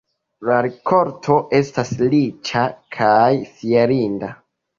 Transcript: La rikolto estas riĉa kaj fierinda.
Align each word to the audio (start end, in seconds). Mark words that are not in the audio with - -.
La 0.47 0.53
rikolto 0.65 1.35
estas 1.57 1.91
riĉa 2.15 2.65
kaj 2.99 3.21
fierinda. 3.61 4.33